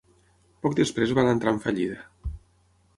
Poc 0.65 0.77
després 0.79 1.13
van 1.19 1.31
entrar 1.35 1.55
en 1.57 1.63
fallida. 1.69 2.03